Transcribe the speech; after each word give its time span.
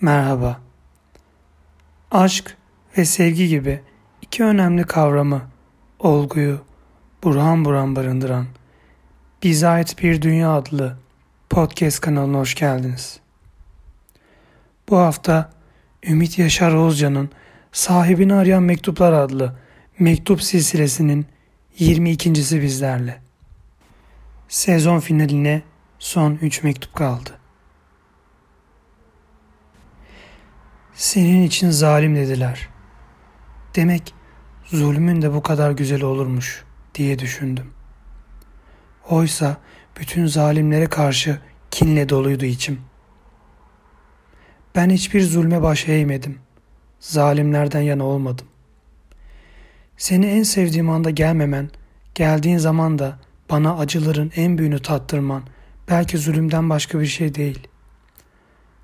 Merhaba. 0.00 0.60
Aşk 2.10 2.56
ve 2.98 3.04
sevgi 3.04 3.48
gibi 3.48 3.80
iki 4.22 4.44
önemli 4.44 4.84
kavramı, 4.84 5.42
olguyu 5.98 6.60
buram 7.22 7.64
buram 7.64 7.96
barındıran 7.96 8.46
Bize 9.42 9.68
Ait 9.68 10.02
Bir 10.02 10.22
Dünya 10.22 10.52
adlı 10.52 10.96
podcast 11.50 12.00
kanalına 12.00 12.38
hoş 12.38 12.54
geldiniz. 12.54 13.20
Bu 14.88 14.98
hafta 14.98 15.52
Ümit 16.08 16.38
Yaşar 16.38 16.72
Oğuzcan'ın 16.72 17.30
Sahibini 17.72 18.34
Arayan 18.34 18.62
Mektuplar 18.62 19.12
adlı 19.12 19.56
mektup 19.98 20.42
silsilesinin 20.42 21.26
22.si 21.78 22.62
bizlerle. 22.62 23.20
Sezon 24.48 25.00
finaline 25.00 25.62
son 25.98 26.38
3 26.42 26.62
mektup 26.62 26.94
kaldı. 26.94 27.45
Senin 30.96 31.42
için 31.42 31.70
zalim 31.70 32.16
dediler. 32.16 32.68
Demek 33.74 34.14
zulmün 34.64 35.22
de 35.22 35.34
bu 35.34 35.42
kadar 35.42 35.70
güzel 35.70 36.02
olurmuş 36.02 36.64
diye 36.94 37.18
düşündüm. 37.18 37.70
Oysa 39.08 39.56
bütün 40.00 40.26
zalimlere 40.26 40.86
karşı 40.86 41.38
kinle 41.70 42.08
doluydu 42.08 42.44
içim. 42.44 42.80
Ben 44.74 44.90
hiçbir 44.90 45.22
zulme 45.22 45.62
baş 45.62 45.88
eğmedim. 45.88 46.38
Zalimlerden 47.00 47.80
yana 47.80 48.04
olmadım. 48.04 48.46
Seni 49.96 50.26
en 50.26 50.42
sevdiğim 50.42 50.90
anda 50.90 51.10
gelmemen, 51.10 51.70
geldiğin 52.14 52.58
zaman 52.58 52.98
da 52.98 53.18
bana 53.50 53.78
acıların 53.78 54.32
en 54.36 54.58
büyüğünü 54.58 54.82
tattırman 54.82 55.42
belki 55.90 56.18
zulümden 56.18 56.70
başka 56.70 57.00
bir 57.00 57.06
şey 57.06 57.34
değil. 57.34 57.68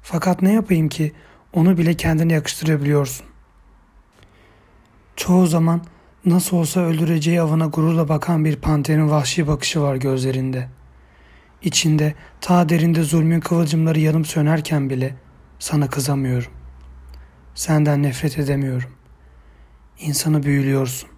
Fakat 0.02 0.42
ne 0.42 0.52
yapayım 0.52 0.88
ki 0.88 1.12
onu 1.52 1.78
bile 1.78 1.94
kendine 1.94 2.32
yakıştırabiliyorsun. 2.32 3.26
Çoğu 5.16 5.46
zaman 5.46 5.84
nasıl 6.24 6.56
olsa 6.56 6.80
öldüreceği 6.80 7.40
avına 7.40 7.66
gururla 7.66 8.08
bakan 8.08 8.44
bir 8.44 8.56
panterin 8.56 9.10
vahşi 9.10 9.46
bakışı 9.46 9.80
var 9.80 9.96
gözlerinde. 9.96 10.68
İçinde 11.62 12.14
ta 12.40 12.68
derinde 12.68 13.02
zulmün 13.02 13.40
kıvılcımları 13.40 14.00
yanıp 14.00 14.26
sönerken 14.26 14.90
bile 14.90 15.14
sana 15.58 15.88
kızamıyorum. 15.88 16.52
Senden 17.54 18.02
nefret 18.02 18.38
edemiyorum. 18.38 18.90
İnsanı 19.98 20.42
büyülüyorsun. 20.42 21.08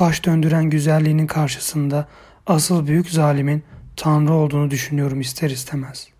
Baş 0.00 0.24
döndüren 0.24 0.70
güzelliğinin 0.70 1.26
karşısında 1.26 2.08
asıl 2.46 2.86
büyük 2.86 3.10
zalimin 3.10 3.62
Tanrı 3.96 4.32
olduğunu 4.32 4.70
düşünüyorum 4.70 5.20
ister 5.20 5.50
istemez. 5.50 6.11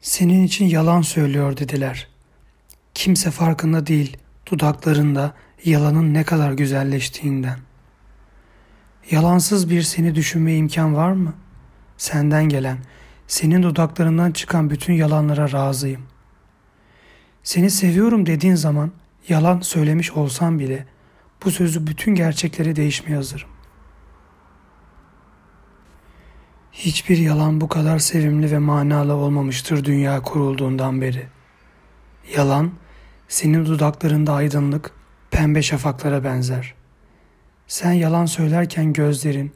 Senin 0.00 0.44
için 0.44 0.64
yalan 0.64 1.02
söylüyor 1.02 1.56
dediler. 1.56 2.08
Kimse 2.94 3.30
farkında 3.30 3.86
değil 3.86 4.16
dudaklarında 4.50 5.34
yalanın 5.64 6.14
ne 6.14 6.24
kadar 6.24 6.52
güzelleştiğinden. 6.52 7.58
Yalansız 9.10 9.70
bir 9.70 9.82
seni 9.82 10.14
düşünme 10.14 10.56
imkan 10.56 10.96
var 10.96 11.12
mı? 11.12 11.34
Senden 11.96 12.48
gelen, 12.48 12.78
senin 13.26 13.62
dudaklarından 13.62 14.32
çıkan 14.32 14.70
bütün 14.70 14.92
yalanlara 14.92 15.52
razıyım. 15.52 16.02
Seni 17.42 17.70
seviyorum 17.70 18.26
dediğin 18.26 18.54
zaman 18.54 18.92
yalan 19.28 19.60
söylemiş 19.60 20.12
olsam 20.12 20.58
bile 20.58 20.86
bu 21.44 21.50
sözü 21.50 21.86
bütün 21.86 22.14
gerçekleri 22.14 22.76
değişmeye 22.76 23.16
hazırım. 23.16 23.48
Hiçbir 26.78 27.18
yalan 27.18 27.60
bu 27.60 27.68
kadar 27.68 27.98
sevimli 27.98 28.50
ve 28.50 28.58
manalı 28.58 29.14
olmamıştır 29.14 29.84
dünya 29.84 30.22
kurulduğundan 30.22 31.00
beri. 31.00 31.26
Yalan, 32.36 32.72
senin 33.28 33.66
dudaklarında 33.66 34.32
aydınlık, 34.32 34.90
pembe 35.30 35.62
şafaklara 35.62 36.24
benzer. 36.24 36.74
Sen 37.66 37.92
yalan 37.92 38.26
söylerken 38.26 38.92
gözlerin, 38.92 39.52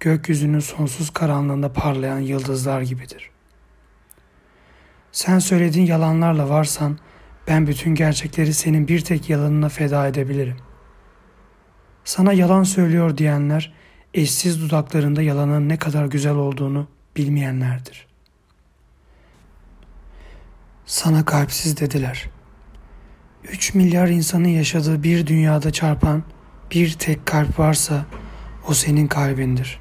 gökyüzünün 0.00 0.60
sonsuz 0.60 1.10
karanlığında 1.10 1.72
parlayan 1.72 2.18
yıldızlar 2.18 2.80
gibidir. 2.80 3.30
Sen 5.12 5.38
söylediğin 5.38 5.86
yalanlarla 5.86 6.48
varsan, 6.48 6.98
ben 7.48 7.66
bütün 7.66 7.94
gerçekleri 7.94 8.54
senin 8.54 8.88
bir 8.88 9.00
tek 9.00 9.30
yalanına 9.30 9.68
feda 9.68 10.06
edebilirim. 10.06 10.56
Sana 12.04 12.32
yalan 12.32 12.62
söylüyor 12.62 13.18
diyenler, 13.18 13.74
eşsiz 14.14 14.60
dudaklarında 14.60 15.22
yalanın 15.22 15.68
ne 15.68 15.76
kadar 15.76 16.06
güzel 16.06 16.34
olduğunu 16.34 16.88
bilmeyenlerdir. 17.16 18.06
Sana 20.86 21.24
kalpsiz 21.24 21.80
dediler. 21.80 22.30
Üç 23.44 23.74
milyar 23.74 24.08
insanın 24.08 24.48
yaşadığı 24.48 25.02
bir 25.02 25.26
dünyada 25.26 25.70
çarpan 25.70 26.22
bir 26.70 26.92
tek 26.92 27.26
kalp 27.26 27.58
varsa 27.58 28.06
o 28.68 28.74
senin 28.74 29.06
kalbindir. 29.06 29.80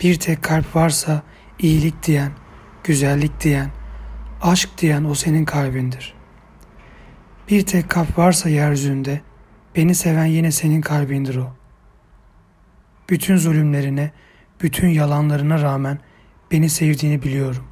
Bir 0.00 0.18
tek 0.18 0.42
kalp 0.42 0.76
varsa 0.76 1.22
iyilik 1.58 2.06
diyen, 2.06 2.32
güzellik 2.84 3.40
diyen, 3.40 3.70
aşk 4.42 4.70
diyen 4.78 5.04
o 5.04 5.14
senin 5.14 5.44
kalbindir. 5.44 6.14
Bir 7.50 7.66
tek 7.66 7.88
kalp 7.88 8.18
varsa 8.18 8.48
yeryüzünde 8.48 9.20
beni 9.76 9.94
seven 9.94 10.26
yine 10.26 10.52
senin 10.52 10.80
kalbindir 10.80 11.36
o 11.36 11.57
bütün 13.10 13.36
zulümlerine, 13.36 14.12
bütün 14.62 14.88
yalanlarına 14.88 15.62
rağmen 15.62 15.98
beni 16.50 16.70
sevdiğini 16.70 17.22
biliyorum. 17.22 17.64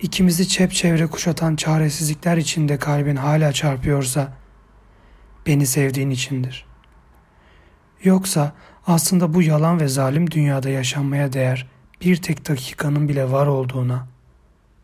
İkimizi 0.00 0.48
çepçevre 0.48 1.06
kuşatan 1.06 1.56
çaresizlikler 1.56 2.36
içinde 2.36 2.78
kalbin 2.78 3.16
hala 3.16 3.52
çarpıyorsa 3.52 4.32
beni 5.46 5.66
sevdiğin 5.66 6.10
içindir. 6.10 6.66
Yoksa 8.02 8.52
aslında 8.86 9.34
bu 9.34 9.42
yalan 9.42 9.80
ve 9.80 9.88
zalim 9.88 10.30
dünyada 10.30 10.68
yaşanmaya 10.68 11.32
değer 11.32 11.68
bir 12.00 12.16
tek 12.16 12.48
dakikanın 12.48 13.08
bile 13.08 13.30
var 13.30 13.46
olduğuna 13.46 14.06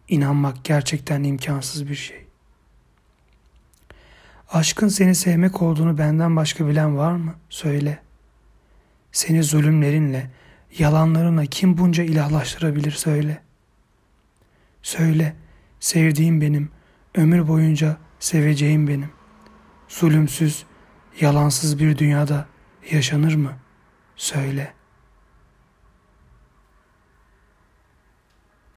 inanmak 0.09 0.65
gerçekten 0.65 1.25
imkansız 1.25 1.89
bir 1.89 1.95
şey. 1.95 2.27
Aşkın 4.53 4.89
seni 4.89 5.15
sevmek 5.15 5.63
olduğunu 5.63 5.99
benden 5.99 6.37
başka 6.37 6.67
bilen 6.67 6.97
var 6.97 7.13
mı? 7.13 7.35
Söyle.'' 7.49 8.10
Seni 9.13 9.43
zulümlerinle, 9.43 10.31
yalanlarına 10.79 11.47
kim 11.47 11.79
bunca 11.79 12.05
ilahlaştırabilir 12.05 12.91
söyle. 12.91 13.43
Söyle, 14.83 15.37
sevdiğim 15.81 16.41
benim, 16.41 16.71
ömür 17.15 17.49
boyunca 17.49 17.97
seveceğim 18.19 18.89
benim. 18.89 19.11
Zulümsüz, 19.89 20.65
yalansız 21.21 21.79
bir 21.79 21.99
dünyada 21.99 22.47
yaşanır 22.91 23.35
mı? 23.35 23.53
Söyle.'' 24.17 24.80